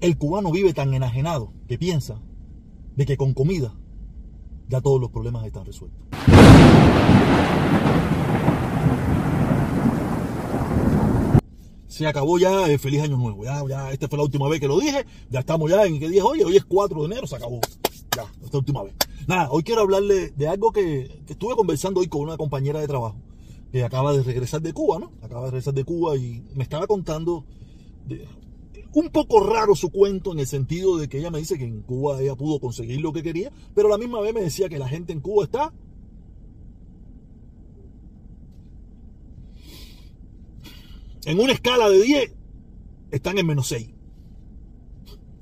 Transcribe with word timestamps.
El 0.00 0.16
cubano 0.16 0.50
vive 0.50 0.72
tan 0.72 0.94
enajenado 0.94 1.52
que 1.68 1.76
piensa 1.76 2.22
de 2.96 3.04
que 3.04 3.18
con 3.18 3.34
comida 3.34 3.74
ya 4.66 4.80
todos 4.80 4.98
los 4.98 5.10
problemas 5.10 5.44
están 5.44 5.66
resueltos. 5.66 6.00
Se 11.86 12.06
acabó 12.06 12.38
ya 12.38 12.66
el 12.66 12.78
feliz 12.78 13.02
año 13.02 13.18
nuevo. 13.18 13.44
Ya, 13.44 13.62
ya, 13.68 13.92
esta 13.92 14.08
fue 14.08 14.16
la 14.16 14.24
última 14.24 14.48
vez 14.48 14.58
que 14.58 14.68
lo 14.68 14.80
dije. 14.80 15.04
Ya 15.28 15.40
estamos 15.40 15.70
ya 15.70 15.84
en 15.84 15.98
qué 15.98 16.08
día 16.08 16.20
es 16.20 16.24
hoy. 16.24 16.42
Hoy 16.42 16.56
es 16.56 16.64
4 16.64 16.98
de 17.00 17.06
enero, 17.06 17.26
se 17.26 17.36
acabó. 17.36 17.60
Ya, 18.16 18.24
esta 18.42 18.56
última 18.56 18.82
vez. 18.82 18.94
Nada, 19.26 19.50
hoy 19.50 19.62
quiero 19.62 19.82
hablarle 19.82 20.30
de 20.30 20.48
algo 20.48 20.72
que, 20.72 21.22
que 21.26 21.34
estuve 21.34 21.54
conversando 21.56 22.00
hoy 22.00 22.06
con 22.06 22.22
una 22.22 22.38
compañera 22.38 22.80
de 22.80 22.88
trabajo 22.88 23.16
que 23.70 23.84
acaba 23.84 24.14
de 24.14 24.22
regresar 24.22 24.62
de 24.62 24.72
Cuba, 24.72 24.98
¿no? 24.98 25.12
Acaba 25.20 25.44
de 25.44 25.50
regresar 25.50 25.74
de 25.74 25.84
Cuba 25.84 26.16
y 26.16 26.42
me 26.54 26.62
estaba 26.62 26.86
contando 26.86 27.44
un 28.92 29.10
poco 29.10 29.44
raro 29.44 29.74
su 29.74 29.90
cuento 29.90 30.32
en 30.32 30.40
el 30.40 30.46
sentido 30.46 30.96
de 30.96 31.08
que 31.08 31.18
ella 31.18 31.30
me 31.30 31.38
dice 31.38 31.58
que 31.58 31.64
en 31.64 31.82
Cuba 31.82 32.20
ella 32.20 32.34
pudo 32.34 32.60
conseguir 32.60 33.00
lo 33.00 33.12
que 33.12 33.22
quería, 33.22 33.52
pero 33.74 33.88
a 33.88 33.90
la 33.92 33.98
misma 33.98 34.20
vez 34.20 34.34
me 34.34 34.42
decía 34.42 34.68
que 34.68 34.78
la 34.78 34.88
gente 34.88 35.12
en 35.12 35.20
Cuba 35.20 35.44
está 35.44 35.72
en 41.24 41.38
una 41.38 41.52
escala 41.52 41.88
de 41.88 42.02
10 42.02 42.32
están 43.10 43.38
en 43.38 43.46
menos 43.46 43.68
6. 43.68 43.90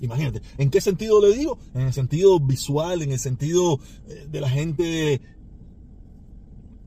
Imagínate, 0.00 0.42
¿en 0.58 0.70
qué 0.70 0.80
sentido 0.80 1.20
le 1.20 1.36
digo? 1.36 1.58
En 1.74 1.82
el 1.82 1.92
sentido 1.92 2.38
visual, 2.38 3.02
en 3.02 3.12
el 3.12 3.18
sentido 3.18 3.80
eh, 4.08 4.26
de 4.30 4.40
la 4.40 4.48
gente 4.48 5.20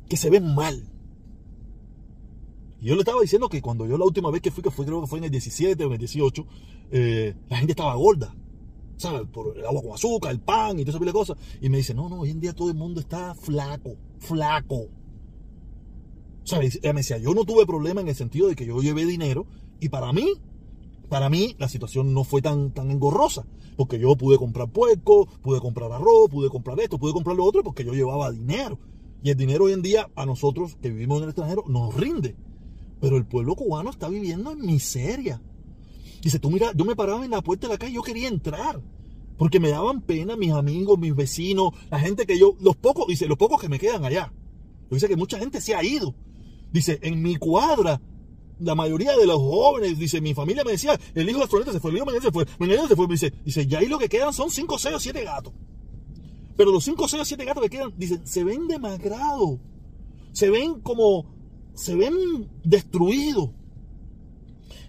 que 0.07 0.17
se 0.17 0.29
ve 0.29 0.39
mal. 0.39 0.90
Y 2.81 2.87
yo 2.87 2.95
le 2.95 3.01
estaba 3.01 3.21
diciendo 3.21 3.47
que 3.47 3.61
cuando 3.61 3.85
yo 3.85 3.97
la 3.97 4.05
última 4.05 4.31
vez 4.31 4.41
que 4.41 4.51
fui, 4.51 4.63
que 4.63 4.71
fue, 4.71 4.85
creo 4.85 5.01
que 5.01 5.07
fue 5.07 5.19
en 5.19 5.25
el 5.25 5.31
17 5.31 5.83
o 5.83 5.87
en 5.87 5.93
el 5.93 5.99
18, 5.99 6.45
eh, 6.91 7.35
la 7.47 7.57
gente 7.57 7.73
estaba 7.73 7.95
gorda. 7.95 8.35
¿Sabes? 8.97 9.27
Por 9.31 9.57
el 9.57 9.65
agua 9.65 9.81
con 9.81 9.93
azúcar, 9.93 10.31
el 10.31 10.39
pan 10.39 10.79
y 10.79 10.85
toda 10.85 10.99
esa 10.99 11.13
cosas. 11.13 11.37
Y 11.61 11.69
me 11.69 11.77
dice, 11.77 11.93
no, 11.93 12.09
no, 12.09 12.19
hoy 12.19 12.31
en 12.31 12.39
día 12.39 12.53
todo 12.53 12.69
el 12.69 12.75
mundo 12.75 12.99
está 12.99 13.33
flaco, 13.35 13.95
flaco. 14.19 14.87
¿Sabes? 16.43 16.79
Ella 16.81 16.93
me 16.93 16.99
decía, 16.99 17.17
yo 17.17 17.33
no 17.33 17.45
tuve 17.45 17.65
problema 17.65 18.01
en 18.01 18.09
el 18.09 18.15
sentido 18.15 18.47
de 18.47 18.55
que 18.55 18.65
yo 18.65 18.81
llevé 18.81 19.05
dinero 19.05 19.45
y 19.79 19.89
para 19.89 20.11
mí 20.11 20.25
para 21.11 21.29
mí 21.29 21.57
la 21.59 21.67
situación 21.67 22.13
no 22.13 22.23
fue 22.23 22.41
tan, 22.41 22.71
tan 22.71 22.89
engorrosa, 22.89 23.45
porque 23.75 23.99
yo 23.99 24.15
pude 24.15 24.37
comprar 24.37 24.69
puerco, 24.69 25.27
pude 25.41 25.59
comprar 25.59 25.91
arroz, 25.91 26.29
pude 26.29 26.49
comprar 26.49 26.79
esto, 26.79 26.97
pude 26.97 27.11
comprar 27.11 27.35
lo 27.35 27.43
otro, 27.43 27.63
porque 27.63 27.83
yo 27.83 27.91
llevaba 27.91 28.31
dinero. 28.31 28.79
Y 29.21 29.29
el 29.29 29.35
dinero 29.35 29.65
hoy 29.65 29.73
en 29.73 29.81
día 29.81 30.09
a 30.15 30.25
nosotros 30.25 30.77
que 30.81 30.89
vivimos 30.89 31.17
en 31.17 31.23
el 31.23 31.29
extranjero 31.31 31.65
nos 31.67 31.93
rinde. 31.95 32.37
Pero 33.01 33.17
el 33.17 33.25
pueblo 33.25 33.55
cubano 33.55 33.89
está 33.89 34.07
viviendo 34.07 34.51
en 34.51 34.61
miseria. 34.61 35.41
Dice, 36.21 36.39
tú 36.39 36.49
mira, 36.49 36.71
yo 36.73 36.85
me 36.85 36.95
paraba 36.95 37.25
en 37.25 37.31
la 37.31 37.41
puerta 37.41 37.67
de 37.67 37.73
la 37.73 37.77
calle 37.77 37.91
y 37.91 37.95
yo 37.95 38.03
quería 38.03 38.29
entrar. 38.29 38.79
Porque 39.37 39.59
me 39.59 39.69
daban 39.69 40.01
pena 40.01 40.37
mis 40.37 40.51
amigos, 40.51 40.97
mis 40.99 41.15
vecinos, 41.15 41.73
la 41.89 41.99
gente 41.99 42.25
que 42.25 42.37
yo, 42.37 42.55
los 42.61 42.77
pocos, 42.77 43.07
dice, 43.07 43.27
los 43.27 43.37
pocos 43.37 43.59
que 43.59 43.67
me 43.67 43.79
quedan 43.79 44.05
allá. 44.05 44.31
Dice 44.89 45.07
que 45.07 45.17
mucha 45.17 45.39
gente 45.39 45.59
se 45.59 45.73
ha 45.75 45.83
ido. 45.83 46.13
Dice, 46.71 46.99
en 47.01 47.21
mi 47.21 47.35
cuadra 47.37 47.99
la 48.61 48.75
mayoría 48.75 49.17
de 49.17 49.25
los 49.25 49.37
jóvenes, 49.37 49.97
dice, 49.97 50.21
mi 50.21 50.33
familia 50.33 50.63
me 50.63 50.71
decía, 50.71 50.99
el 51.15 51.29
hijo 51.29 51.39
de 51.39 51.47
Floreta 51.47 51.71
se 51.71 51.79
fue, 51.79 51.91
el 51.91 51.97
hijo 51.97 52.11
de 52.11 52.21
se 52.21 52.31
fue, 52.31 52.45
mañana 52.59 52.87
se 52.87 52.95
fue, 52.95 53.07
me 53.07 53.13
dice, 53.13 53.33
dice, 53.43 53.65
ya 53.65 53.79
ahí 53.79 53.87
lo 53.87 53.97
que 53.97 54.07
quedan 54.07 54.33
son 54.33 54.51
5, 54.51 54.77
6 54.77 54.95
o 54.95 54.99
7 54.99 55.23
gatos. 55.23 55.53
Pero 56.55 56.71
los 56.71 56.83
5, 56.83 57.07
6 57.07 57.21
o 57.21 57.25
7 57.25 57.45
gatos 57.45 57.63
que 57.63 57.69
quedan, 57.69 57.93
dicen, 57.97 58.25
se 58.25 58.43
ven 58.43 58.67
demacrados, 58.67 59.59
se 60.31 60.49
ven 60.49 60.79
como, 60.81 61.25
se 61.73 61.95
ven 61.95 62.49
destruidos. 62.63 63.49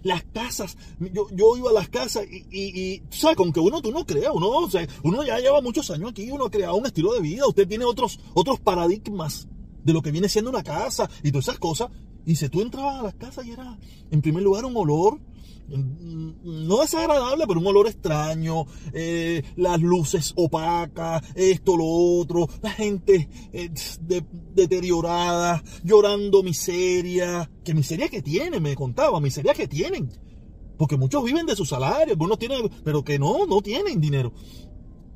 Las 0.03 0.23
casas, 0.23 0.77
yo, 0.99 1.27
yo 1.31 1.55
iba 1.55 1.69
a 1.69 1.73
las 1.73 1.87
casas 1.87 2.25
y, 2.29 2.45
y, 2.51 2.81
y 2.81 3.03
¿sabes? 3.09 3.37
Con 3.37 3.53
que 3.53 3.61
uno 3.61 3.81
tú 3.81 3.91
no 3.91 4.05
creas, 4.05 4.33
uno, 4.33 4.49
o 4.49 4.69
sea, 4.69 4.85
uno 5.01 5.23
ya 5.23 5.39
lleva 5.39 5.61
muchos 5.61 5.89
años 5.91 6.11
aquí, 6.11 6.29
uno 6.29 6.45
ha 6.45 6.51
creado 6.51 6.75
un 6.75 6.85
estilo 6.85 7.13
de 7.13 7.21
vida, 7.21 7.47
usted 7.47 7.65
tiene 7.67 7.85
otros, 7.85 8.19
otros 8.33 8.59
paradigmas 8.59 9.47
de 9.83 9.93
lo 9.93 10.01
que 10.01 10.11
viene 10.11 10.27
siendo 10.27 10.49
una 10.49 10.63
casa 10.63 11.09
y 11.23 11.31
todas 11.31 11.47
esas 11.47 11.59
cosas. 11.59 11.89
Y 12.25 12.35
si 12.35 12.49
tú 12.49 12.61
entrabas 12.61 12.99
a 12.99 13.03
las 13.03 13.15
casas 13.15 13.45
y 13.45 13.51
era, 13.51 13.77
en 14.11 14.21
primer 14.21 14.43
lugar, 14.43 14.65
un 14.65 14.77
olor, 14.77 15.19
no 15.67 16.81
desagradable, 16.81 17.45
pero 17.47 17.59
un 17.59 17.67
olor 17.67 17.87
extraño, 17.87 18.65
eh, 18.93 19.43
las 19.55 19.81
luces 19.81 20.33
opacas, 20.35 21.23
esto, 21.35 21.77
lo 21.77 21.85
otro, 21.85 22.47
la 22.61 22.71
gente 22.71 23.29
eh, 23.51 23.71
deteriorada, 24.53 25.63
llorando 25.83 26.43
miseria. 26.43 27.49
¿Qué 27.63 27.73
miseria 27.73 28.09
que 28.09 28.21
tienen? 28.21 28.61
Me 28.61 28.75
contaba, 28.75 29.19
miseria 29.19 29.53
que 29.53 29.67
tienen. 29.67 30.11
Porque 30.77 30.97
muchos 30.97 31.23
viven 31.23 31.45
de 31.45 31.55
su 31.55 31.65
salario, 31.65 32.13
algunos 32.13 32.39
tienen, 32.39 32.69
pero 32.83 33.03
que 33.03 33.19
no, 33.19 33.45
no 33.45 33.61
tienen 33.61 34.01
dinero. 34.01 34.33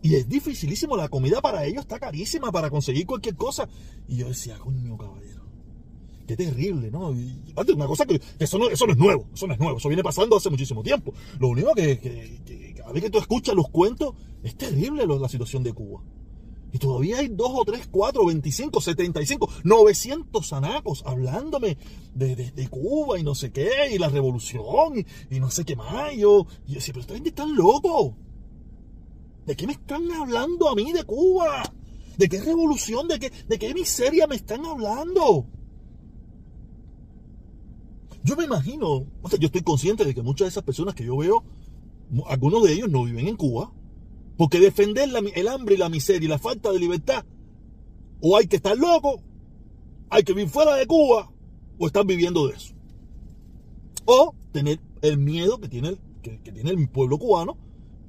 Y 0.02 0.16
es 0.16 0.30
dificilísimo, 0.30 0.96
la 0.96 1.10
comida 1.10 1.42
para 1.42 1.66
ellos 1.66 1.82
está 1.82 2.00
carísima 2.00 2.52
para 2.52 2.70
conseguir 2.70 3.06
cualquier 3.06 3.36
cosa. 3.36 3.68
Y 4.08 4.18
yo 4.18 4.28
decía, 4.28 4.58
coño, 4.60 4.98
caballero 4.98 5.37
Qué 6.28 6.36
terrible, 6.36 6.92
¿no? 6.92 7.14
Y, 7.14 7.42
una 7.74 7.88
cosa 7.88 8.06
que 8.06 8.22
eso 8.38 8.58
no, 8.58 8.70
eso 8.70 8.86
no 8.86 8.92
es 8.92 9.00
nuevo, 9.00 9.28
eso 9.34 9.48
no 9.48 9.54
es 9.54 9.60
nuevo, 9.60 9.78
eso 9.78 9.88
viene 9.88 10.04
pasando 10.04 10.36
hace 10.36 10.50
muchísimo 10.50 10.84
tiempo. 10.84 11.14
Lo 11.40 11.48
único 11.48 11.74
que, 11.74 11.98
que, 12.00 12.74
cada 12.76 12.92
vez 12.92 13.04
que 13.04 13.10
tú 13.10 13.18
escuchas 13.18 13.56
los 13.56 13.70
cuentos, 13.70 14.14
es 14.44 14.56
terrible 14.58 15.08
la 15.08 15.30
situación 15.30 15.64
de 15.64 15.72
Cuba. 15.72 16.04
Y 16.74 16.80
todavía 16.80 17.20
hay 17.20 17.30
dos 17.30 17.52
o 17.54 17.64
tres, 17.64 17.88
cuatro, 17.90 18.26
veinticinco, 18.26 18.82
setenta 18.82 19.22
y 19.22 19.26
cinco, 19.26 19.50
novecientos 19.64 20.52
anacos 20.52 21.02
hablándome 21.06 21.78
de, 22.14 22.36
de, 22.36 22.68
Cuba 22.68 23.18
y 23.18 23.24
no 23.24 23.34
sé 23.34 23.52
qué, 23.52 23.70
y 23.94 23.98
la 23.98 24.10
revolución, 24.10 25.06
y, 25.32 25.40
no 25.40 25.50
sé 25.50 25.64
qué 25.64 25.78
más. 25.78 26.14
Y 26.14 26.20
yo, 26.20 26.46
y 26.68 26.74
yo 26.74 26.76
decía, 26.76 26.94
pero 26.94 27.02
esta 27.02 27.14
gente 27.14 27.30
están 27.30 27.56
locos. 27.56 28.16
¿De 29.46 29.56
qué 29.56 29.66
me 29.66 29.74
están 29.74 30.12
hablando 30.12 30.68
a 30.68 30.76
mí 30.76 30.92
de 30.92 31.06
Cuba? 31.06 31.64
¿De 32.18 32.28
qué 32.28 32.42
revolución? 32.42 33.08
¿De 33.08 33.18
qué, 33.18 33.32
de 33.48 33.58
qué 33.58 33.74
miseria 33.74 34.28
me 34.28 34.36
están 34.36 34.66
hablando? 34.66 35.48
Yo 38.28 38.36
me 38.36 38.44
imagino, 38.44 39.06
o 39.22 39.30
sea, 39.30 39.40
yo 39.40 39.46
estoy 39.46 39.62
consciente 39.62 40.04
de 40.04 40.14
que 40.14 40.22
muchas 40.22 40.48
de 40.48 40.50
esas 40.50 40.64
personas 40.64 40.94
que 40.94 41.06
yo 41.06 41.16
veo, 41.16 41.46
algunos 42.28 42.62
de 42.62 42.74
ellos 42.74 42.90
no 42.90 43.06
viven 43.06 43.26
en 43.26 43.38
Cuba, 43.38 43.72
porque 44.36 44.60
defender 44.60 45.10
el 45.34 45.48
hambre 45.48 45.76
y 45.76 45.78
la 45.78 45.88
miseria 45.88 46.26
y 46.26 46.30
la 46.30 46.38
falta 46.38 46.74
de 46.74 46.78
libertad, 46.78 47.24
o 48.20 48.36
hay 48.36 48.48
que 48.48 48.58
estar 48.58 48.78
loco, 48.78 49.22
hay 50.10 50.24
que 50.24 50.34
vivir 50.34 50.50
fuera 50.50 50.76
de 50.76 50.86
Cuba, 50.86 51.32
o 51.80 51.88
están 51.88 52.06
viviendo 52.06 52.48
de 52.48 52.56
eso. 52.56 52.74
O 54.04 54.36
tener 54.52 54.82
el 55.02 55.18
miedo 55.20 55.62
que 55.62 55.70
tiene 55.70 55.88
el, 55.88 56.00
que, 56.22 56.38
tiene 56.52 56.70
el 56.70 56.90
pueblo 56.90 57.18
cubano, 57.20 57.58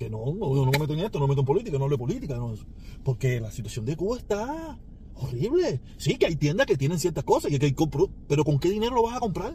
que 0.01 0.11
no, 0.11 0.35
no, 0.35 0.53
no 0.53 0.71
me 0.73 0.81
meto 0.81 0.95
en 0.95 1.01
esto, 1.01 1.21
no 1.21 1.29
me 1.29 1.35
meto 1.35 1.43
en 1.43 1.47
política, 1.47 1.79
no 1.79 1.85
hablo 1.85 1.97
política, 1.97 2.35
no, 2.35 2.55
porque 3.05 3.39
la 3.39 3.53
situación 3.53 3.85
de 3.85 3.95
Cuba 3.95 4.17
está 4.17 4.81
horrible. 5.15 5.81
Sí, 5.97 6.17
que 6.17 6.27
hay 6.27 6.35
tiendas 6.35 6.67
que 6.67 6.77
tienen 6.77 6.99
ciertas 6.99 7.23
cosas, 7.23 7.53
que 7.57 7.65
hay, 7.65 7.77
pero 8.27 8.43
¿con 8.43 8.59
qué 8.59 8.69
dinero 8.69 8.97
lo 8.97 9.05
vas 9.05 9.17
a 9.17 9.21
comprar? 9.21 9.55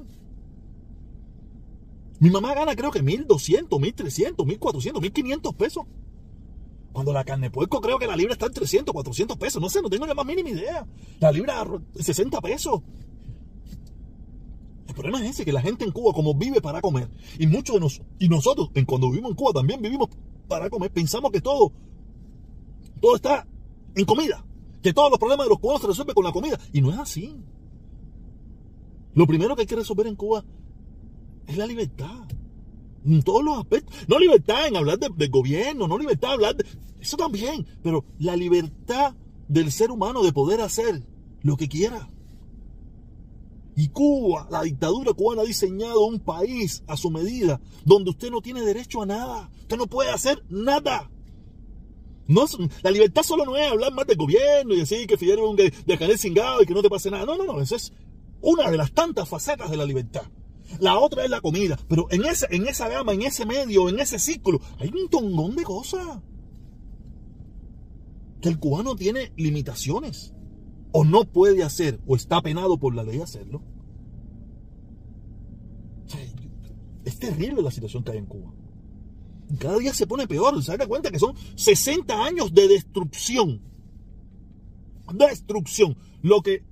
Mi 2.23 2.29
mamá 2.29 2.53
gana 2.53 2.73
creo 2.73 2.89
que 2.89 3.01
1200, 3.01 3.77
1300, 3.81 4.45
1400, 4.45 5.01
1500 5.01 5.55
pesos. 5.55 5.83
Cuando 6.93 7.11
la 7.11 7.25
carne 7.25 7.47
de 7.47 7.51
puerco 7.51 7.81
creo 7.81 7.99
que 7.99 8.07
la 8.07 8.15
libra 8.15 8.31
está 8.31 8.45
en 8.45 8.53
300, 8.53 8.93
400 8.93 9.35
pesos. 9.35 9.61
No 9.61 9.69
sé, 9.69 9.81
no 9.81 9.89
tengo 9.89 10.05
la 10.05 10.13
más 10.13 10.25
mínima 10.25 10.51
idea. 10.51 10.87
La 11.19 11.33
libra 11.33 11.65
60 11.99 12.39
pesos. 12.39 12.81
El 14.87 14.93
problema 14.93 15.21
es 15.21 15.31
ese, 15.31 15.43
que 15.43 15.51
la 15.51 15.61
gente 15.61 15.83
en 15.83 15.91
Cuba 15.91 16.13
como 16.13 16.33
vive 16.33 16.61
para 16.61 16.79
comer, 16.79 17.09
y 17.39 17.45
muchos 17.45 17.75
de 17.75 17.81
nosotros, 17.81 18.07
y 18.19 18.29
nosotros 18.29 18.69
en 18.73 18.85
cuando 18.85 19.09
vivimos 19.09 19.31
en 19.31 19.35
Cuba 19.35 19.51
también 19.51 19.81
vivimos 19.81 20.07
para 20.47 20.69
comer, 20.69 20.91
pensamos 20.91 21.29
que 21.29 21.41
todo, 21.41 21.73
todo 23.01 23.17
está 23.17 23.45
en 23.95 24.05
comida, 24.05 24.45
que 24.81 24.93
todos 24.93 25.09
los 25.09 25.19
problemas 25.19 25.45
de 25.45 25.49
los 25.49 25.59
cubanos 25.59 25.81
se 25.81 25.87
resuelven 25.87 26.15
con 26.15 26.23
la 26.23 26.31
comida, 26.31 26.57
y 26.71 26.79
no 26.79 26.89
es 26.89 26.99
así. 26.99 27.35
Lo 29.13 29.27
primero 29.27 29.57
que 29.57 29.63
hay 29.63 29.67
que 29.67 29.75
resolver 29.75 30.07
en 30.07 30.15
Cuba 30.15 30.45
es 31.47 31.57
la 31.57 31.65
libertad. 31.65 32.27
En 33.05 33.21
todos 33.21 33.43
los 33.43 33.57
aspectos. 33.57 33.95
No 34.07 34.17
libertad 34.17 34.67
en 34.67 34.77
hablar 34.77 34.97
del 34.97 35.29
gobierno, 35.29 35.87
no 35.87 35.97
libertad 35.97 36.29
en 36.29 36.33
hablar 36.33 36.55
de... 36.55 36.65
Eso 37.01 37.17
también, 37.17 37.65
pero 37.81 38.05
la 38.19 38.35
libertad 38.35 39.15
del 39.47 39.71
ser 39.71 39.91
humano 39.91 40.23
de 40.23 40.31
poder 40.31 40.61
hacer 40.61 41.05
lo 41.41 41.57
que 41.57 41.67
quiera. 41.67 42.09
Y 43.75 43.89
Cuba, 43.89 44.47
la 44.51 44.61
dictadura 44.61 45.13
cubana 45.13 45.41
ha 45.41 45.45
diseñado 45.45 46.05
un 46.05 46.19
país 46.19 46.83
a 46.87 46.95
su 46.95 47.09
medida, 47.09 47.59
donde 47.83 48.11
usted 48.11 48.29
no 48.29 48.41
tiene 48.41 48.61
derecho 48.61 49.01
a 49.01 49.05
nada. 49.05 49.49
Usted 49.61 49.77
no 49.77 49.87
puede 49.87 50.11
hacer 50.11 50.43
nada. 50.49 51.09
No, 52.27 52.45
la 52.81 52.91
libertad 52.91 53.23
solo 53.23 53.43
no 53.45 53.57
es 53.57 53.69
hablar 53.69 53.91
más 53.93 54.07
del 54.07 54.15
gobierno 54.15 54.73
y 54.73 54.77
decir 54.77 55.05
que 55.07 55.17
Fidel 55.17 55.39
de, 55.57 55.73
de 55.85 56.17
cingado 56.17 56.61
y 56.61 56.65
que 56.65 56.73
no 56.73 56.81
te 56.81 56.89
pase 56.89 57.11
nada. 57.11 57.25
No, 57.25 57.35
no, 57.35 57.45
no. 57.45 57.59
Eso 57.59 57.75
es 57.75 57.91
una 58.41 58.69
de 58.69 58.77
las 58.77 58.93
tantas 58.93 59.27
facetas 59.27 59.69
de 59.69 59.77
la 59.77 59.85
libertad. 59.85 60.23
La 60.83 60.99
otra 60.99 61.23
es 61.23 61.29
la 61.29 61.39
comida. 61.39 61.79
Pero 61.87 62.07
en, 62.11 62.25
ese, 62.25 62.45
en 62.51 62.67
esa 62.67 62.89
gama, 62.89 63.13
en 63.13 63.21
ese 63.21 63.45
medio, 63.45 63.87
en 63.87 64.01
ese 64.01 64.19
ciclo, 64.19 64.59
hay 64.79 64.89
un 64.89 65.07
tongón 65.09 65.55
de 65.55 65.63
cosas. 65.63 66.19
Que 68.41 68.49
el 68.49 68.59
cubano 68.59 68.93
tiene 68.93 69.31
limitaciones. 69.37 70.33
O 70.91 71.05
no 71.05 71.23
puede 71.23 71.63
hacer, 71.63 72.01
o 72.05 72.17
está 72.17 72.41
penado 72.41 72.77
por 72.77 72.93
la 72.93 73.03
ley 73.03 73.21
hacerlo. 73.21 73.63
es 77.05 77.17
terrible 77.17 77.61
la 77.61 77.71
situación 77.71 78.03
que 78.03 78.11
hay 78.11 78.17
en 78.17 78.25
Cuba. 78.25 78.53
Cada 79.59 79.77
día 79.77 79.93
se 79.93 80.05
pone 80.05 80.27
peor. 80.27 80.61
Se 80.61 80.75
da 80.75 80.85
cuenta 80.85 81.11
que 81.11 81.19
son 81.19 81.33
60 81.55 82.13
años 82.25 82.53
de 82.53 82.67
destrucción. 82.67 83.61
Destrucción. 85.13 85.95
Lo 86.21 86.41
que, 86.41 86.65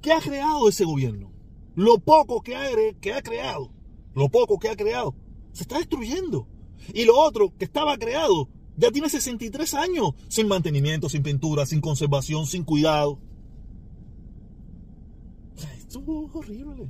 ¿qué 0.00 0.12
ha 0.12 0.20
creado 0.20 0.70
ese 0.70 0.86
gobierno? 0.86 1.35
Lo 1.76 1.98
poco 1.98 2.40
que 2.40 2.56
ha, 2.56 2.68
que 3.00 3.12
creado. 3.22 3.70
Lo 4.14 4.28
poco 4.30 4.58
que 4.58 4.70
ha 4.70 4.76
creado. 4.76 5.14
Se 5.52 5.62
está 5.62 5.76
destruyendo. 5.78 6.48
Y 6.92 7.04
lo 7.04 7.18
otro 7.18 7.52
que 7.56 7.66
estaba 7.66 7.96
creado 7.98 8.48
ya 8.76 8.90
tiene 8.90 9.08
63 9.08 9.74
años 9.74 10.10
sin 10.28 10.48
mantenimiento, 10.48 11.08
sin 11.08 11.22
pintura, 11.22 11.66
sin 11.66 11.80
conservación, 11.80 12.46
sin 12.46 12.64
cuidado. 12.64 13.18
Esto 15.78 16.00
es 16.00 16.34
horrible. 16.34 16.88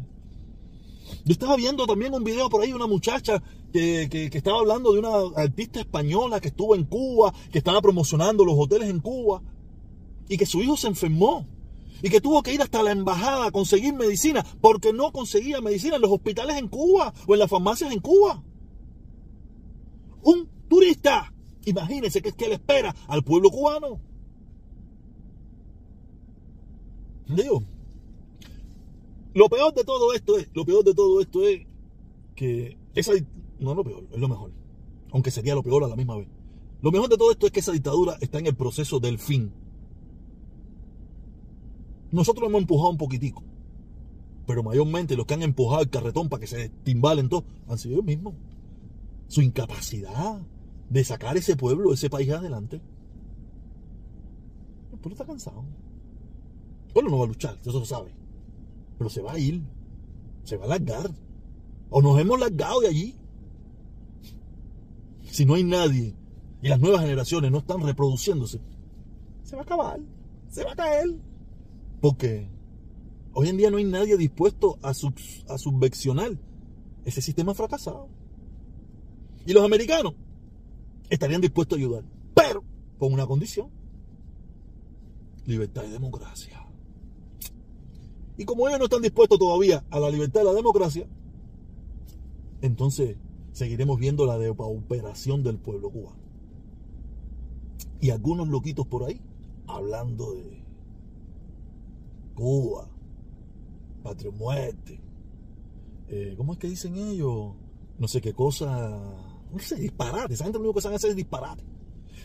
Yo 1.24 1.32
estaba 1.32 1.56
viendo 1.56 1.86
también 1.86 2.14
un 2.14 2.22
video 2.22 2.48
por 2.48 2.62
ahí 2.62 2.68
de 2.68 2.74
una 2.74 2.86
muchacha 2.86 3.42
que, 3.72 4.08
que, 4.08 4.38
estaba 4.38 4.60
hablando 4.60 4.92
de 4.92 5.00
una 5.00 5.14
artista 5.36 5.80
española 5.80 6.40
que 6.40 6.48
estuvo 6.48 6.74
en 6.76 6.84
Cuba, 6.84 7.34
que 7.50 7.58
estaba 7.58 7.82
promocionando 7.82 8.44
los 8.44 8.54
hoteles 8.56 8.88
en 8.88 9.00
Cuba, 9.00 9.42
y 10.28 10.36
que 10.36 10.46
su 10.46 10.62
hijo 10.62 10.76
se 10.76 10.88
enfermó, 10.88 11.46
y 12.02 12.10
que 12.10 12.20
tuvo 12.20 12.42
que 12.42 12.54
ir 12.54 12.62
hasta 12.62 12.82
la 12.82 12.92
embajada 12.92 13.46
a 13.46 13.50
conseguir 13.50 13.94
medicina, 13.94 14.44
porque 14.60 14.92
no 14.92 15.12
conseguía 15.12 15.60
medicina 15.60 15.96
en 15.96 16.02
los 16.02 16.10
hospitales 16.10 16.56
en 16.56 16.68
Cuba 16.68 17.12
o 17.26 17.34
en 17.34 17.40
las 17.40 17.50
farmacias 17.50 17.92
en 17.92 18.00
Cuba. 18.00 18.42
Un 20.22 20.48
turista 20.68 21.32
Imagínense 21.66 22.22
qué 22.22 22.28
es 22.28 22.34
que 22.34 22.48
le 22.48 22.54
espera 22.54 22.94
al 23.08 23.24
pueblo 23.24 23.50
cubano. 23.50 24.00
Digo, 27.28 27.60
lo 29.34 29.48
peor 29.48 29.74
de 29.74 29.82
todo 29.82 30.14
esto 30.14 30.38
es, 30.38 30.48
lo 30.54 30.64
peor 30.64 30.84
de 30.84 30.94
todo 30.94 31.20
esto 31.20 31.44
es 31.44 31.66
que 32.36 32.78
esa, 32.94 33.12
no 33.58 33.72
es 33.72 33.76
lo 33.76 33.82
peor, 33.82 34.06
es 34.12 34.18
lo 34.20 34.28
mejor, 34.28 34.52
aunque 35.10 35.32
sería 35.32 35.56
lo 35.56 35.64
peor 35.64 35.82
a 35.82 35.88
la 35.88 35.96
misma 35.96 36.16
vez. 36.16 36.28
Lo 36.82 36.92
mejor 36.92 37.08
de 37.08 37.16
todo 37.16 37.32
esto 37.32 37.46
es 37.46 37.52
que 37.52 37.60
esa 37.60 37.72
dictadura 37.72 38.16
está 38.20 38.38
en 38.38 38.46
el 38.46 38.54
proceso 38.54 39.00
del 39.00 39.18
fin. 39.18 39.52
Nosotros 42.16 42.48
hemos 42.48 42.62
empujado 42.62 42.88
un 42.88 42.96
poquitico, 42.96 43.42
pero 44.46 44.62
mayormente 44.62 45.16
los 45.16 45.26
que 45.26 45.34
han 45.34 45.42
empujado 45.42 45.82
el 45.82 45.90
carretón 45.90 46.30
para 46.30 46.40
que 46.40 46.46
se 46.46 46.70
timbalen 46.70 47.28
todos 47.28 47.44
han 47.68 47.76
sido 47.76 47.96
ellos 47.96 48.06
mismos. 48.06 48.32
Su 49.28 49.42
incapacidad, 49.42 50.40
de 50.88 51.04
sacar 51.04 51.36
ese 51.36 51.56
pueblo, 51.56 51.92
ese 51.92 52.08
país 52.08 52.30
adelante. 52.30 52.80
El 54.92 54.98
pueblo 54.98 55.12
está 55.12 55.26
cansado. 55.26 55.62
El 56.86 56.92
pueblo 56.94 57.10
no 57.10 57.18
va 57.18 57.24
a 57.24 57.28
luchar, 57.28 57.58
eso 57.60 57.78
lo 57.78 57.84
sabe. 57.84 58.14
Pero 58.96 59.10
se 59.10 59.20
va 59.20 59.32
a 59.32 59.38
ir. 59.38 59.62
Se 60.44 60.56
va 60.56 60.64
a 60.64 60.68
largar. 60.68 61.10
O 61.90 62.00
nos 62.00 62.18
hemos 62.18 62.40
largado 62.40 62.80
de 62.80 62.88
allí. 62.88 63.14
Si 65.30 65.44
no 65.44 65.52
hay 65.52 65.64
nadie 65.64 66.14
y 66.62 66.68
las 66.68 66.80
nuevas 66.80 67.02
generaciones 67.02 67.50
no 67.50 67.58
están 67.58 67.82
reproduciéndose, 67.82 68.58
se 69.42 69.54
va 69.54 69.60
a 69.60 69.64
acabar. 69.66 70.00
Se 70.48 70.64
va 70.64 70.72
a 70.72 70.76
caer. 70.76 71.35
Porque 72.00 72.48
hoy 73.32 73.48
en 73.48 73.56
día 73.56 73.70
no 73.70 73.78
hay 73.78 73.84
nadie 73.84 74.16
dispuesto 74.16 74.78
a, 74.82 74.90
a 74.90 75.58
subvencionar 75.58 76.38
ese 77.04 77.22
sistema 77.22 77.54
fracasado. 77.54 78.08
Y 79.46 79.52
los 79.52 79.64
americanos 79.64 80.14
estarían 81.08 81.40
dispuestos 81.40 81.78
a 81.78 81.80
ayudar, 81.80 82.04
pero 82.34 82.64
con 82.98 83.12
una 83.12 83.26
condición, 83.26 83.70
libertad 85.46 85.84
y 85.84 85.90
democracia. 85.90 86.66
Y 88.36 88.44
como 88.44 88.68
ellos 88.68 88.78
no 88.78 88.84
están 88.86 89.02
dispuestos 89.02 89.38
todavía 89.38 89.84
a 89.90 90.00
la 90.00 90.10
libertad 90.10 90.42
y 90.42 90.44
la 90.44 90.52
democracia, 90.52 91.06
entonces 92.60 93.16
seguiremos 93.52 93.98
viendo 93.98 94.26
la 94.26 94.38
depauperación 94.38 95.42
del 95.42 95.58
pueblo 95.58 95.90
cubano. 95.90 96.18
Y 98.00 98.10
algunos 98.10 98.48
loquitos 98.48 98.86
por 98.86 99.04
ahí 99.04 99.20
hablando 99.66 100.34
de 100.34 100.55
Cuba, 102.36 102.88
patria 104.04 104.30
muerte, 104.30 105.00
eh, 106.06 106.34
¿cómo 106.36 106.52
es 106.52 106.58
que 106.60 106.68
dicen 106.68 106.96
ellos? 106.96 107.54
No 107.98 108.06
sé 108.06 108.20
qué 108.20 108.32
cosa 108.32 109.02
no 109.52 109.58
sé, 109.58 109.76
disparate. 109.76 110.34
Esa 110.34 110.44
gente 110.44 110.58
lo 110.58 110.64
único 110.64 110.74
que 110.74 110.82
saben 110.82 110.96
hacer 110.96 111.10
es 111.10 111.16
disparate. 111.16 111.64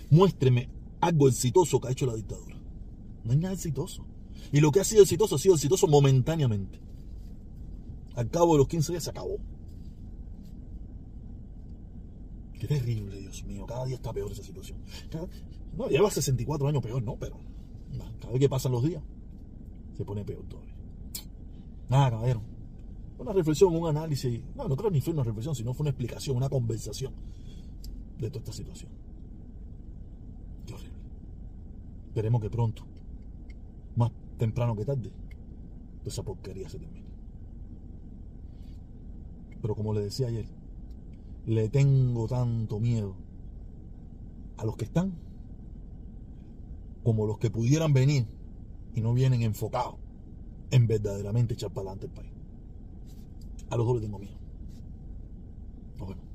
Muéstreme 0.10 0.70
algo 1.00 1.28
exitoso 1.28 1.80
que 1.80 1.88
ha 1.88 1.92
hecho 1.92 2.06
la 2.06 2.16
dictadura. 2.16 2.58
No 3.24 3.32
hay 3.32 3.38
nada 3.38 3.54
exitoso. 3.54 4.06
Y 4.52 4.60
lo 4.60 4.72
que 4.72 4.80
ha 4.80 4.84
sido 4.84 5.04
exitoso 5.04 5.36
ha 5.36 5.40
sido 5.40 5.56
exitoso 5.56 5.88
momentáneamente. 5.88 6.80
Al 8.16 8.30
cabo 8.30 8.54
de 8.54 8.60
los 8.60 8.68
15 8.68 8.92
días 8.92 9.04
se 9.04 9.10
acabó. 9.10 9.38
Qué 12.60 12.68
terrible, 12.68 13.18
Dios 13.18 13.44
mío. 13.46 13.66
Cada 13.66 13.86
día 13.86 13.96
está 13.96 14.12
peor 14.12 14.32
esa 14.32 14.44
situación. 14.44 14.80
no, 15.78 15.88
lleva 15.88 16.12
64 16.12 16.68
años 16.68 16.84
peor, 16.84 17.02
no, 17.02 17.18
pero 17.18 17.40
cada 18.20 18.34
vez 18.34 18.40
que 18.40 18.50
pasan 18.50 18.72
los 18.72 18.84
días 18.84 19.02
se 19.96 20.06
pone 20.06 20.24
peor 20.24 20.46
todavía. 20.48 20.76
Nada, 21.90 22.12
caballero 22.12 22.42
una 23.22 23.34
reflexión, 23.34 23.76
un 23.76 23.88
análisis. 23.88 24.42
No, 24.56 24.68
no 24.68 24.76
creo 24.76 24.90
ni 24.90 25.00
fue 25.00 25.14
una 25.14 25.24
reflexión, 25.24 25.56
sino 25.56 25.74
fue 25.74 25.84
una 25.84 25.92
explicación, 25.92 26.38
una 26.38 26.50
conversación 26.50 27.14
de 28.18 28.30
toda 28.30 28.40
esta 28.40 28.54
situación. 28.54 28.92
Qué 30.66 30.74
horrible. 30.74 30.98
Esperemos 32.08 32.42
que 32.42 32.50
pronto, 32.50 32.84
más 33.96 34.12
temprano 34.38 34.76
que 34.76 34.86
tarde, 34.86 35.12
toda 36.00 36.08
esa 36.08 36.24
porquería 36.24 36.68
se 36.68 36.80
termine. 36.80 37.06
Pero 39.62 39.76
como 39.76 39.94
le 39.94 40.02
decía 40.02 40.28
ayer, 40.28 40.48
le 41.46 41.70
tengo 41.70 42.28
tanto 42.28 42.80
miedo 42.80 43.16
a 44.58 44.66
los 44.66 44.76
que 44.78 44.86
están 44.86 45.14
como 47.04 47.26
los 47.28 47.38
que 47.38 47.52
pudieran 47.52 47.94
venir 47.94 48.26
y 48.96 49.02
no 49.02 49.14
vienen 49.14 49.42
enfocados 49.42 49.96
en 50.72 50.88
verdaderamente 50.88 51.54
echar 51.54 51.72
para 51.72 51.92
adelante 51.92 52.08
el 52.08 52.12
país. 52.14 52.32
A 53.70 53.78
los 53.78 53.86
dos 53.86 53.96
les 53.96 54.04
tengo 54.04 54.20
miedo. 54.20 54.38
Nos 55.98 56.10
vemos. 56.10 56.31